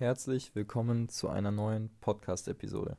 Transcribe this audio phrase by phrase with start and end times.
[0.00, 2.96] herzlich willkommen zu einer neuen Podcast-Episode.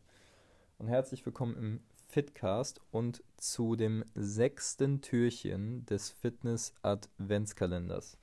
[0.78, 8.20] Und herzlich willkommen im Fitcast und zu dem sechsten Türchen des Fitness-Adventskalenders.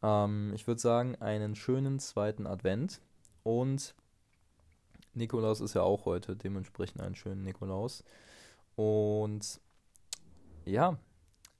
[0.00, 3.00] Ähm, ich würde sagen, einen schönen zweiten Advent
[3.42, 3.96] und
[5.14, 8.04] Nikolaus ist ja auch heute, dementsprechend einen schönen Nikolaus.
[8.76, 9.60] Und
[10.64, 10.98] ja,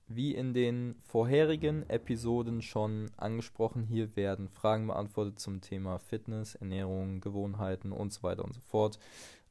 [0.07, 7.21] wie in den vorherigen Episoden schon angesprochen, hier werden Fragen beantwortet zum Thema Fitness, Ernährung,
[7.21, 8.99] Gewohnheiten und so weiter und so fort.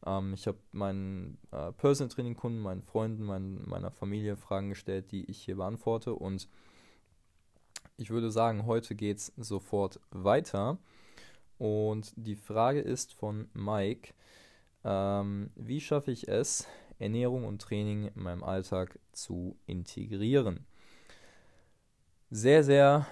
[0.06, 5.12] Ähm, ich habe meinen äh, Personal Training Kunden, meinen Freunden, mein, meiner Familie Fragen gestellt,
[5.12, 6.14] die ich hier beantworte.
[6.14, 6.48] Und
[7.98, 10.78] ich würde sagen, heute geht es sofort weiter.
[11.58, 14.14] Und die Frage ist von Mike,
[14.84, 16.68] ähm, wie schaffe ich es,
[17.04, 20.66] Ernährung und Training in meinem Alltag zu integrieren?
[22.30, 23.06] Sehr, sehr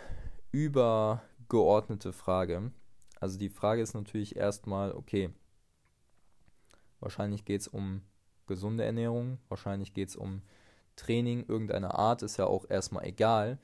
[0.51, 2.71] übergeordnete Frage.
[3.19, 5.29] Also die Frage ist natürlich erstmal, okay,
[6.99, 8.01] wahrscheinlich geht es um
[8.47, 10.41] gesunde Ernährung, wahrscheinlich geht es um
[10.95, 13.59] Training irgendeiner Art, ist ja auch erstmal egal.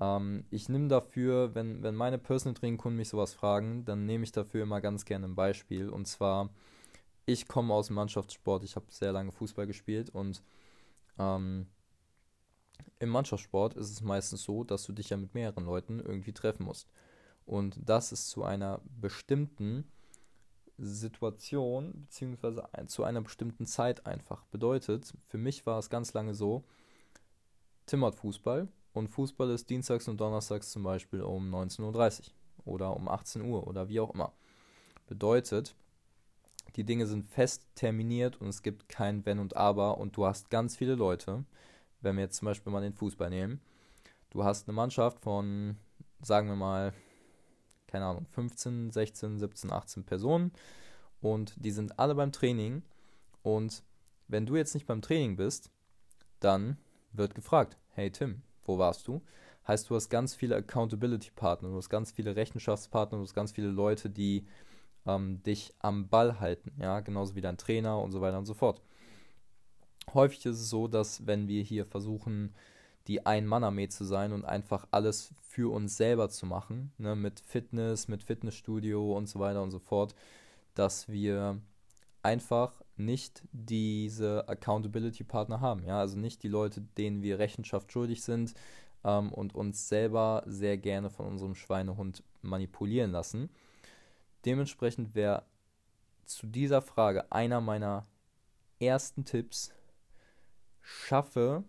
[0.00, 4.24] Ähm, ich nehme dafür, wenn, wenn meine Personal Training Kunden mich sowas fragen, dann nehme
[4.24, 5.88] ich dafür immer ganz gerne ein Beispiel.
[5.88, 6.50] Und zwar,
[7.26, 10.42] ich komme aus dem Mannschaftssport, ich habe sehr lange Fußball gespielt und
[11.18, 11.66] ähm,
[12.98, 16.64] im Mannschaftssport ist es meistens so, dass du dich ja mit mehreren Leuten irgendwie treffen
[16.64, 16.88] musst.
[17.44, 19.84] Und das ist zu einer bestimmten
[20.78, 24.44] Situation, beziehungsweise zu einer bestimmten Zeit einfach.
[24.46, 26.64] Bedeutet, für mich war es ganz lange so,
[27.86, 32.30] Tim hat Fußball und Fußball ist dienstags und donnerstags zum Beispiel um 19.30
[32.64, 34.32] Uhr oder um 18 Uhr oder wie auch immer.
[35.06, 35.74] Bedeutet,
[36.76, 40.50] die Dinge sind fest terminiert und es gibt kein Wenn und Aber und du hast
[40.50, 41.44] ganz viele Leute,
[42.00, 43.60] wenn wir jetzt zum Beispiel mal den Fußball nehmen,
[44.30, 45.76] du hast eine Mannschaft von,
[46.22, 46.92] sagen wir mal,
[47.86, 50.52] keine Ahnung, 15, 16, 17, 18 Personen
[51.20, 52.82] und die sind alle beim Training
[53.42, 53.82] und
[54.28, 55.70] wenn du jetzt nicht beim Training bist,
[56.40, 56.78] dann
[57.12, 59.22] wird gefragt, hey Tim, wo warst du?
[59.68, 63.68] Heißt, du hast ganz viele Accountability-Partner, du hast ganz viele Rechenschaftspartner, du hast ganz viele
[63.68, 64.46] Leute, die
[65.06, 68.54] ähm, dich am Ball halten, ja, genauso wie dein Trainer und so weiter und so
[68.54, 68.80] fort.
[70.14, 72.54] Häufig ist es so, dass wenn wir hier versuchen,
[73.06, 78.08] die Ein-Mann-Armee zu sein und einfach alles für uns selber zu machen, ne, mit Fitness,
[78.08, 80.14] mit Fitnessstudio und so weiter und so fort,
[80.74, 81.60] dass wir
[82.22, 85.84] einfach nicht diese Accountability-Partner haben.
[85.84, 85.98] Ja?
[85.98, 88.54] Also nicht die Leute, denen wir Rechenschaft schuldig sind
[89.04, 93.50] ähm, und uns selber sehr gerne von unserem Schweinehund manipulieren lassen.
[94.44, 95.44] Dementsprechend wäre
[96.24, 98.06] zu dieser Frage einer meiner
[98.80, 99.72] ersten Tipps,
[100.80, 101.64] schaffe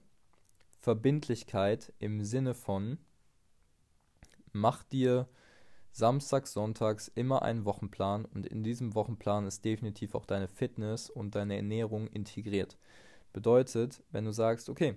[0.79, 2.97] Verbindlichkeit im Sinne von,
[4.51, 5.27] mach dir
[5.91, 11.35] samstags, sonntags immer einen Wochenplan und in diesem Wochenplan ist definitiv auch deine Fitness und
[11.35, 12.77] deine Ernährung integriert.
[13.31, 14.95] Bedeutet, wenn du sagst, okay,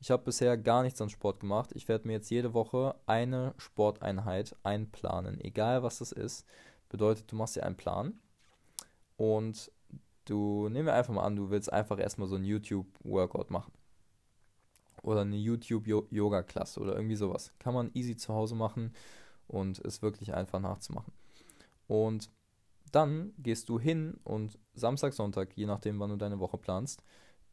[0.00, 3.54] ich habe bisher gar nichts an Sport gemacht, ich werde mir jetzt jede Woche eine
[3.56, 6.46] Sporteinheit einplanen, egal was das ist,
[6.88, 8.18] bedeutet, du machst dir einen Plan
[9.16, 9.70] und
[10.24, 13.72] du, nehmen wir einfach mal an, du willst einfach erstmal so ein YouTube-Workout machen.
[15.02, 17.52] Oder eine YouTube-Yoga-Klasse oder irgendwie sowas.
[17.58, 18.92] Kann man easy zu Hause machen
[19.46, 21.12] und ist wirklich einfach nachzumachen.
[21.86, 22.30] Und
[22.92, 27.02] dann gehst du hin und Samstag, Sonntag, je nachdem, wann du deine Woche planst,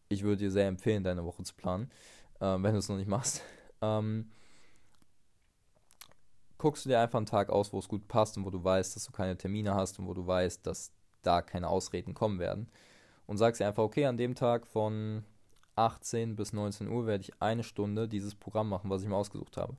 [0.09, 1.89] ich würde dir sehr empfehlen, deine Woche zu planen,
[2.39, 3.41] äh, wenn du es noch nicht machst,
[3.81, 4.29] ähm,
[6.65, 8.95] guckst du dir einfach einen Tag aus, wo es gut passt und wo du weißt,
[8.95, 12.67] dass du keine Termine hast und wo du weißt, dass da keine Ausreden kommen werden.
[13.27, 15.23] Und sagst dir einfach, okay, an dem Tag von
[15.75, 19.57] 18 bis 19 Uhr werde ich eine Stunde dieses Programm machen, was ich mir ausgesucht
[19.57, 19.77] habe.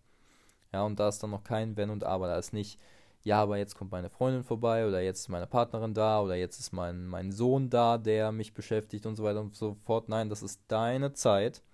[0.72, 2.28] Ja, und da ist dann noch kein Wenn und Aber.
[2.28, 2.78] Da ist nicht,
[3.24, 6.60] ja, aber jetzt kommt meine Freundin vorbei oder jetzt ist meine Partnerin da oder jetzt
[6.60, 10.08] ist mein, mein Sohn da, der mich beschäftigt und so weiter und so fort.
[10.08, 11.64] Nein, das ist deine Zeit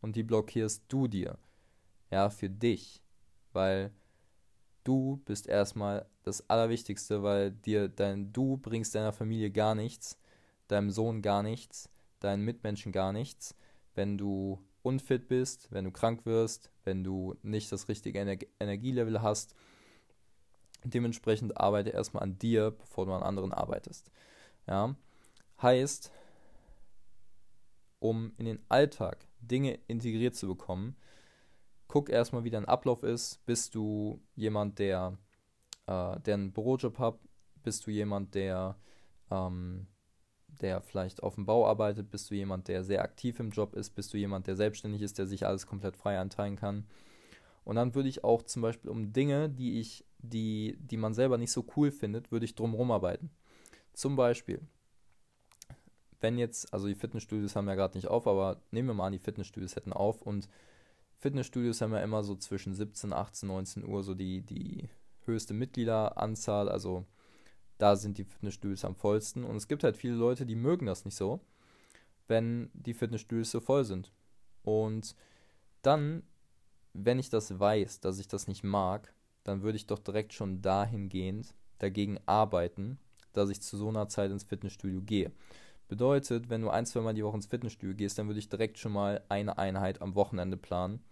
[0.00, 1.38] und die blockierst du dir.
[2.12, 3.02] Ja, für dich.
[3.52, 3.90] Weil
[4.84, 10.18] du bist erstmal das Allerwichtigste, weil dir dein Du bringst deiner Familie gar nichts,
[10.68, 11.90] deinem Sohn gar nichts,
[12.20, 13.54] deinen Mitmenschen gar nichts,
[13.94, 19.22] wenn du unfit bist, wenn du krank wirst, wenn du nicht das richtige Ener Energielevel
[19.22, 19.54] hast.
[20.84, 24.10] Dementsprechend arbeite erstmal an dir, bevor du an anderen arbeitest.
[24.66, 24.94] Ja?
[25.62, 26.10] Heißt,
[28.00, 30.96] um in den Alltag Dinge integriert zu bekommen,
[31.94, 33.46] guck erstmal, wie dein Ablauf ist.
[33.46, 35.16] Bist du jemand, der,
[35.86, 37.20] äh, der einen Bürojob hat?
[37.62, 38.76] Bist du jemand, der
[39.30, 39.86] ähm,
[40.60, 42.10] der vielleicht auf dem Bau arbeitet?
[42.10, 43.90] Bist du jemand, der sehr aktiv im Job ist?
[43.90, 46.84] Bist du jemand, der selbstständig ist, der sich alles komplett frei anteilen kann?
[47.62, 51.38] Und dann würde ich auch zum Beispiel um Dinge, die ich, die, die man selber
[51.38, 53.30] nicht so cool findet, würde ich drumherum arbeiten.
[53.92, 54.60] Zum Beispiel,
[56.20, 59.12] wenn jetzt, also die Fitnessstudios haben ja gerade nicht auf, aber nehmen wir mal an,
[59.12, 60.48] die Fitnessstudios hätten auf und
[61.24, 64.90] Fitnessstudios haben ja immer so zwischen 17, 18, 19 Uhr so die, die
[65.24, 67.06] höchste Mitgliederanzahl, also
[67.78, 69.42] da sind die Fitnessstudios am vollsten.
[69.42, 71.40] Und es gibt halt viele Leute, die mögen das nicht so,
[72.28, 74.12] wenn die Fitnessstudios so voll sind.
[74.64, 75.16] Und
[75.80, 76.24] dann,
[76.92, 80.60] wenn ich das weiß, dass ich das nicht mag, dann würde ich doch direkt schon
[80.60, 82.98] dahingehend dagegen arbeiten,
[83.32, 85.32] dass ich zu so einer Zeit ins Fitnessstudio gehe.
[85.88, 88.76] Bedeutet, wenn du ein, zwei Mal die Woche ins Fitnessstudio gehst, dann würde ich direkt
[88.76, 91.02] schon mal eine Einheit am Wochenende planen.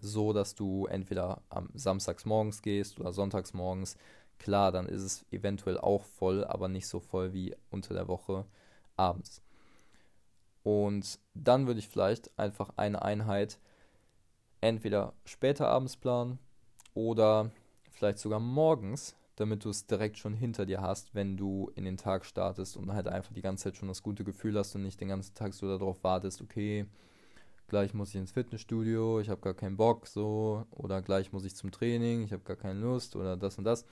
[0.00, 3.96] So dass du entweder am Samstags morgens gehst oder sonntags morgens.
[4.38, 8.44] Klar, dann ist es eventuell auch voll, aber nicht so voll wie unter der Woche
[8.96, 9.42] abends.
[10.62, 13.58] Und dann würde ich vielleicht einfach eine Einheit
[14.60, 16.38] entweder später abends planen
[16.94, 17.50] oder
[17.90, 21.96] vielleicht sogar morgens, damit du es direkt schon hinter dir hast, wenn du in den
[21.96, 25.00] Tag startest und halt einfach die ganze Zeit schon das gute Gefühl hast und nicht
[25.00, 26.86] den ganzen Tag so darauf wartest, okay,
[27.68, 31.56] gleich muss ich ins Fitnessstudio, ich habe gar keinen Bock so oder gleich muss ich
[31.56, 33.84] zum Training, ich habe gar keine Lust oder das und das,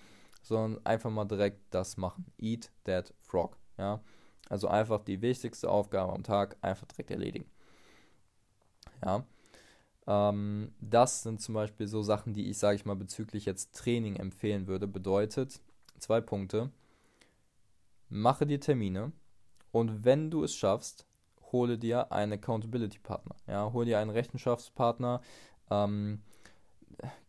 [0.43, 2.27] sondern einfach mal direkt das machen.
[2.39, 4.01] Eat that frog, ja?
[4.49, 7.47] Also einfach die wichtigste Aufgabe am Tag einfach direkt erledigen.
[9.05, 9.25] Ja.
[10.07, 14.17] Ähm, das sind zum Beispiel so Sachen, die ich, sage ich mal, bezüglich jetzt Training
[14.17, 14.87] empfehlen würde.
[14.87, 15.61] Bedeutet,
[15.99, 16.71] zwei Punkte.
[18.11, 19.13] Mache dir Termine
[19.73, 21.07] und wenn du es schaffst,
[21.55, 23.37] hole dir einen Accountability-Partner.
[23.47, 25.21] Ja, hole dir einen Rechenschaftspartner.
[25.71, 26.21] Ähm,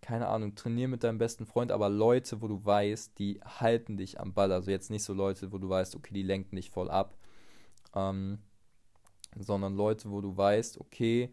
[0.02, 4.20] keine Ahnung, trainier mit deinem besten Freund, aber Leute, wo du weißt, die halten dich
[4.20, 4.52] am Ball.
[4.52, 7.16] Also jetzt nicht so Leute, wo du weißt, okay, die lenken dich voll ab,
[7.94, 8.40] ähm,
[9.38, 11.32] sondern Leute, wo du weißt, okay,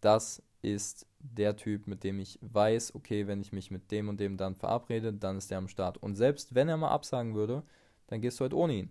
[0.00, 4.20] das ist der Typ, mit dem ich weiß, okay, wenn ich mich mit dem und
[4.20, 5.98] dem dann verabrede, dann ist der am Start.
[5.98, 7.62] Und selbst wenn er mal absagen würde,
[8.06, 8.90] dann gehst du halt ohne ihn.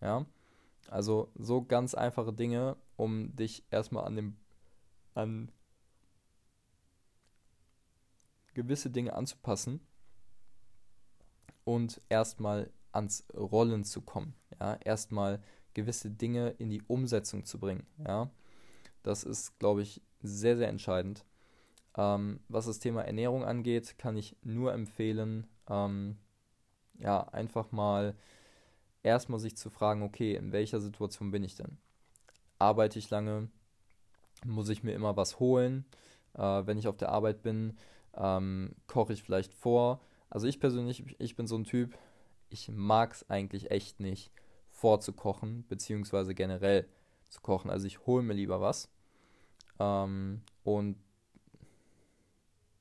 [0.00, 0.24] Ja,
[0.88, 4.36] also so ganz einfache Dinge, um dich erstmal an dem
[5.14, 5.50] an
[8.54, 9.80] gewisse Dinge anzupassen
[11.64, 14.34] und erstmal ans Rollen zu kommen.
[14.58, 15.40] Ja, erstmal
[15.74, 17.86] gewisse Dinge in die Umsetzung zu bringen.
[18.06, 18.30] Ja,
[19.02, 21.24] das ist, glaube ich, sehr, sehr entscheidend.
[21.96, 26.16] Ähm, was das Thema Ernährung angeht, kann ich nur empfehlen, ähm,
[26.98, 28.14] ja, einfach mal
[29.02, 31.78] erstmal sich zu fragen, okay, in welcher Situation bin ich denn?
[32.58, 33.48] Arbeite ich lange?
[34.44, 35.84] Muss ich mir immer was holen?
[36.34, 37.76] Äh, wenn ich auf der Arbeit bin,
[38.14, 40.00] ähm, koche ich vielleicht vor.
[40.28, 41.96] Also ich persönlich, ich bin so ein Typ,
[42.48, 44.30] ich mag es eigentlich echt nicht
[44.70, 46.86] vorzukochen, beziehungsweise generell
[47.28, 47.70] zu kochen.
[47.70, 48.90] Also ich hole mir lieber was.
[49.78, 50.96] Ähm, und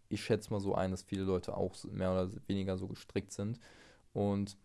[0.10, 3.60] ich schätze mal so ein, dass viele Leute auch mehr oder weniger so gestrickt sind.
[4.14, 4.58] Und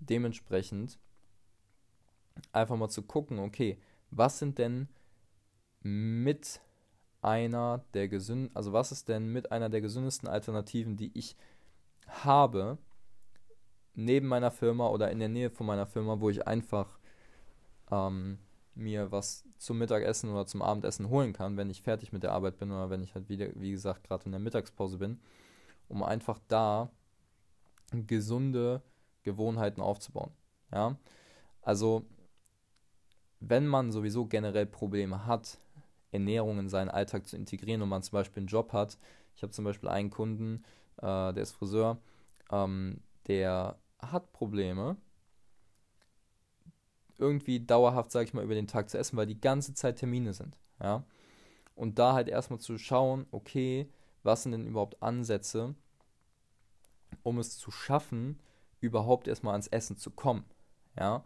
[0.00, 0.98] dementsprechend
[2.52, 3.78] einfach mal zu gucken, okay,
[4.10, 4.88] was sind denn
[5.82, 6.60] mit
[7.22, 11.36] einer der gesünd, also was ist denn mit einer der gesündesten Alternativen, die ich
[12.06, 12.78] habe,
[13.94, 16.98] neben meiner Firma oder in der Nähe von meiner Firma, wo ich einfach
[17.90, 18.38] ähm,
[18.74, 22.58] mir was zum Mittagessen oder zum Abendessen holen kann, wenn ich fertig mit der Arbeit
[22.58, 25.20] bin oder wenn ich halt wieder, wie gesagt, gerade in der Mittagspause bin,
[25.88, 26.90] um einfach da
[27.92, 28.82] gesunde
[29.22, 30.32] Gewohnheiten aufzubauen.
[30.72, 30.96] Ja,
[31.62, 32.04] also
[33.40, 35.58] wenn man sowieso generell Probleme hat,
[36.12, 38.98] Ernährung in seinen Alltag zu integrieren und man zum Beispiel einen Job hat.
[39.34, 40.64] Ich habe zum Beispiel einen Kunden,
[40.98, 41.98] äh, der ist Friseur,
[42.50, 44.96] ähm, der hat Probleme,
[47.18, 50.32] irgendwie dauerhaft, sage ich mal, über den Tag zu essen, weil die ganze Zeit Termine
[50.32, 50.58] sind.
[50.82, 51.04] Ja?
[51.74, 53.88] Und da halt erstmal zu schauen, okay,
[54.22, 55.74] was sind denn überhaupt Ansätze,
[57.22, 58.40] um es zu schaffen,
[58.80, 60.44] überhaupt erstmal ans Essen zu kommen.
[60.98, 61.24] Ja,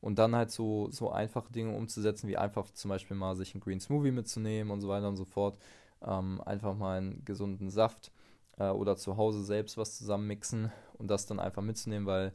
[0.00, 3.60] und dann halt so, so einfache Dinge umzusetzen, wie einfach zum Beispiel mal sich einen
[3.62, 5.58] Green Smoothie mitzunehmen und so weiter und so fort.
[6.02, 8.12] Ähm, einfach mal einen gesunden Saft
[8.58, 12.32] äh, oder zu Hause selbst was zusammenmixen und das dann einfach mitzunehmen, weil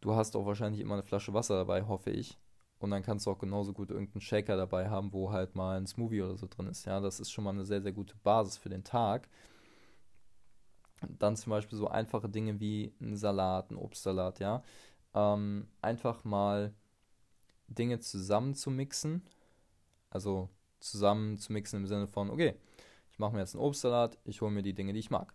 [0.00, 2.38] du hast auch wahrscheinlich immer eine Flasche Wasser dabei, hoffe ich.
[2.78, 5.86] Und dann kannst du auch genauso gut irgendeinen Shaker dabei haben, wo halt mal ein
[5.86, 6.84] Smoothie oder so drin ist.
[6.84, 9.28] Ja, das ist schon mal eine sehr, sehr gute Basis für den Tag.
[11.18, 14.62] Dann zum Beispiel so einfache Dinge wie ein Salat, ein Obstsalat, ja.
[15.14, 16.74] Ähm, einfach mal
[17.68, 19.22] Dinge zusammen zu mixen.
[20.10, 20.48] Also
[20.80, 22.54] zusammen zu mixen im Sinne von, okay,
[23.10, 25.34] ich mache mir jetzt einen Obstsalat, ich hole mir die Dinge, die ich mag.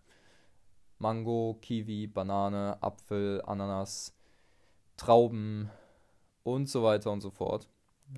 [0.98, 4.14] Mango, Kiwi, Banane, Apfel, Ananas,
[4.96, 5.70] Trauben
[6.42, 7.68] und so weiter und so fort.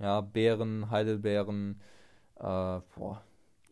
[0.00, 1.80] Ja, Beeren, Heidelbeeren,
[2.37, 3.23] äh, boah,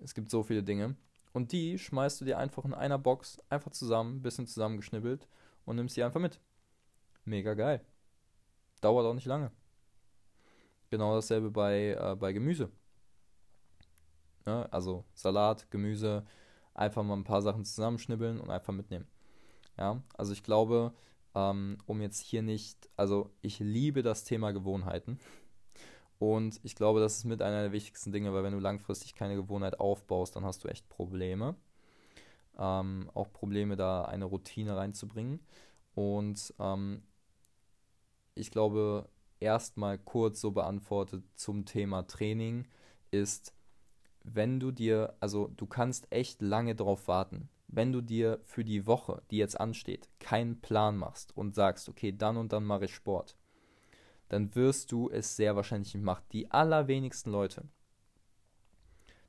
[0.03, 0.97] es gibt so viele Dinge.
[1.33, 5.29] Und die schmeißt du dir einfach in einer Box einfach zusammen, bisschen zusammengeschnibbelt
[5.65, 6.41] und nimmst sie einfach mit.
[7.25, 7.85] Mega geil.
[8.81, 9.51] Dauert auch nicht lange.
[10.91, 12.71] Genau dasselbe bei, äh, bei Gemüse.
[14.47, 14.67] Ne?
[14.73, 16.25] Also Salat, Gemüse,
[16.75, 19.07] einfach mal ein paar Sachen zusammenschnibbeln und einfach mitnehmen.
[19.77, 20.95] Ja, also ich glaube,
[21.35, 25.21] ähm, um jetzt hier nicht, also ich liebe das Thema Gewohnheiten.
[26.19, 29.37] Und ich glaube, das ist mit einer der wichtigsten Dinge, weil wenn du langfristig keine
[29.37, 31.55] Gewohnheit aufbaust, dann hast du echt Probleme.
[32.59, 35.41] Ähm, auch Probleme, da eine Routine reinzubringen.
[35.95, 37.03] Und ähm,
[38.35, 39.09] ich glaube,
[39.41, 42.67] erstmal kurz so beantwortet zum Thema Training
[43.11, 43.55] ist,
[44.25, 48.87] wenn du dir, also du kannst echt lange drauf warten, wenn du dir für die
[48.87, 52.95] Woche, die jetzt ansteht, keinen Plan machst und sagst, okay, dann und dann mache ich
[52.95, 53.37] Sport,
[54.29, 56.25] dann wirst du es sehr wahrscheinlich nicht machen.
[56.33, 57.65] Die allerwenigsten Leute,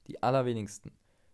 [0.07, 0.91] die allerwenigsten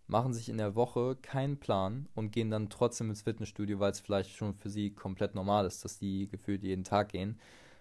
[0.07, 3.99] machen sich in der Woche keinen Plan und gehen dann trotzdem ins Fitnessstudio, weil es
[3.99, 7.39] vielleicht schon für sie komplett normal ist, dass die gefühlt jeden Tag gehen.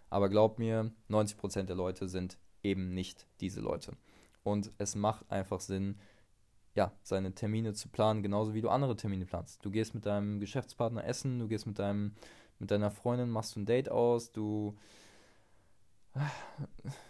[0.08, 3.96] Aber glaub mir, 90% der Leute sind eben nicht diese Leute.
[4.42, 5.98] Und es macht einfach Sinn,
[6.74, 9.64] ja, seine Termine zu planen, genauso wie du andere Termine planst.
[9.64, 12.14] Du gehst mit deinem Geschäftspartner essen, du gehst mit deinem,
[12.58, 14.76] mit deiner Freundin, machst du ein Date aus, du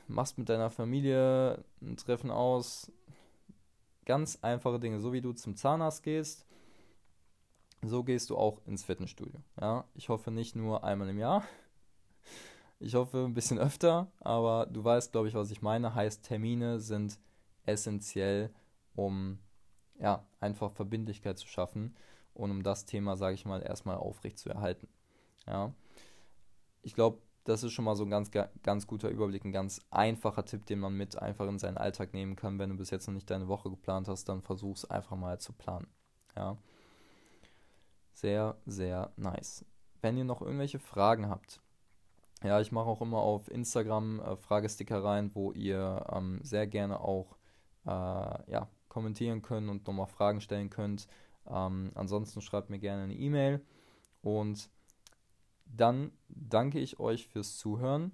[0.08, 2.90] machst mit deiner Familie ein Treffen aus.
[4.04, 6.46] Ganz einfache Dinge, so wie du zum Zahnarzt gehst,
[7.82, 9.40] so gehst du auch ins Fitnessstudio.
[9.60, 11.44] Ja, ich hoffe nicht nur einmal im Jahr.
[12.80, 15.94] Ich hoffe ein bisschen öfter, aber du weißt, glaube ich, was ich meine.
[15.94, 17.18] Heißt, Termine sind
[17.64, 18.50] essentiell,
[18.94, 19.38] um
[19.98, 21.96] ja, einfach Verbindlichkeit zu schaffen
[22.34, 24.88] und um das Thema, sage ich mal, erstmal aufrecht zu erhalten.
[25.46, 25.72] Ja.
[26.82, 28.30] Ich glaube, das ist schon mal so ein ganz,
[28.62, 32.36] ganz guter Überblick, ein ganz einfacher Tipp, den man mit einfach in seinen Alltag nehmen
[32.36, 32.58] kann.
[32.58, 35.38] Wenn du bis jetzt noch nicht deine Woche geplant hast, dann versuch es einfach mal
[35.38, 35.86] zu planen.
[36.36, 36.56] Ja.
[38.14, 39.64] Sehr, sehr nice.
[40.00, 41.60] Wenn ihr noch irgendwelche Fragen habt,
[42.42, 47.00] ja, ich mache auch immer auf Instagram äh, Fragesticker rein, wo ihr ähm, sehr gerne
[47.00, 47.36] auch
[47.86, 51.08] äh, ja, kommentieren könnt und nochmal Fragen stellen könnt.
[51.46, 53.62] Ähm, ansonsten schreibt mir gerne eine E-Mail
[54.22, 54.70] und
[55.66, 58.12] dann danke ich euch fürs Zuhören.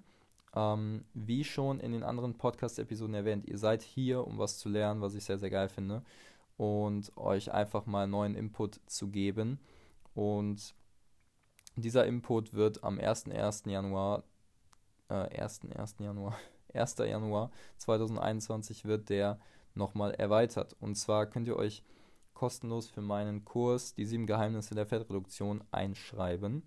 [0.53, 5.01] Ähm, wie schon in den anderen Podcast-Episoden erwähnt, ihr seid hier, um was zu lernen,
[5.01, 6.03] was ich sehr, sehr geil finde.
[6.57, 9.59] Und euch einfach mal neuen Input zu geben.
[10.13, 10.75] Und
[11.75, 13.69] dieser Input wird am 1.1.
[13.69, 14.23] Januar,
[15.09, 16.03] äh, 1.1.
[16.03, 16.37] Januar,
[16.73, 16.97] 1.
[16.99, 19.39] Januar 2021 wird der
[19.73, 20.75] nochmal erweitert.
[20.79, 21.83] Und zwar könnt ihr euch
[22.33, 26.63] kostenlos für meinen Kurs Die sieben Geheimnisse der Fettreduktion einschreiben.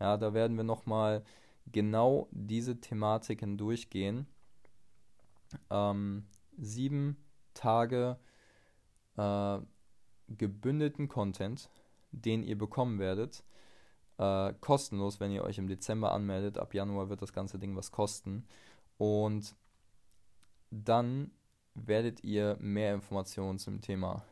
[0.00, 1.24] Ja, da werden wir nochmal
[1.66, 4.26] genau diese Thematiken durchgehen.
[5.70, 6.26] Ähm,
[6.56, 7.16] sieben
[7.54, 8.18] Tage
[9.16, 9.58] äh,
[10.28, 11.70] gebündelten Content,
[12.12, 13.44] den ihr bekommen werdet.
[14.18, 16.58] Äh, kostenlos, wenn ihr euch im Dezember anmeldet.
[16.58, 18.46] Ab Januar wird das ganze Ding was kosten.
[18.98, 19.54] Und
[20.70, 21.30] dann
[21.74, 24.24] werdet ihr mehr Informationen zum Thema,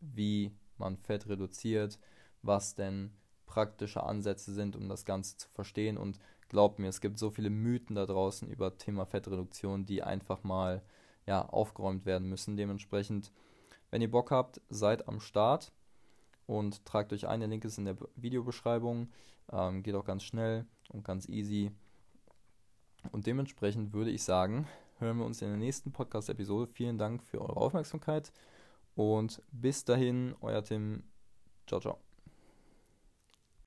[0.00, 1.98] wie man Fett reduziert,
[2.42, 3.10] was denn
[3.48, 5.98] praktische Ansätze sind, um das Ganze zu verstehen.
[5.98, 10.44] Und glaubt mir, es gibt so viele Mythen da draußen über Thema Fettreduktion, die einfach
[10.44, 10.82] mal
[11.26, 12.56] ja, aufgeräumt werden müssen.
[12.56, 13.32] Dementsprechend,
[13.90, 15.72] wenn ihr Bock habt, seid am Start
[16.46, 17.40] und tragt euch ein.
[17.40, 19.10] Der Link ist in der Videobeschreibung.
[19.50, 21.72] Ähm, geht auch ganz schnell und ganz easy.
[23.12, 24.66] Und dementsprechend würde ich sagen,
[24.98, 26.66] hören wir uns in der nächsten Podcast-Episode.
[26.66, 28.32] Vielen Dank für eure Aufmerksamkeit
[28.94, 31.04] und bis dahin, euer Tim.
[31.66, 32.07] Ciao, ciao.